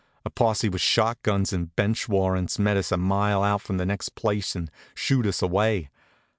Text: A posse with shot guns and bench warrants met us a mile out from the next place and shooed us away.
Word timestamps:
A 0.25 0.31
posse 0.31 0.67
with 0.67 0.81
shot 0.81 1.21
guns 1.21 1.53
and 1.53 1.75
bench 1.75 2.09
warrants 2.09 2.57
met 2.57 2.75
us 2.75 2.91
a 2.91 2.97
mile 2.97 3.43
out 3.43 3.61
from 3.61 3.77
the 3.77 3.85
next 3.85 4.15
place 4.15 4.55
and 4.55 4.71
shooed 4.95 5.27
us 5.27 5.43
away. 5.43 5.91